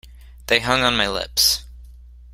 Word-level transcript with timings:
They 0.47 0.61
hung 0.61 0.81
on 0.81 0.97
my 0.97 1.07
lips. 1.07 1.63